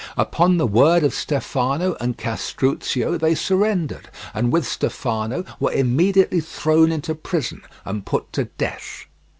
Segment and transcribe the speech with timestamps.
[0.17, 6.91] Upon the word of Stefano and Castruccio they surrendered, and with Stefano were immediately thrown
[6.91, 9.05] into prison and put to death.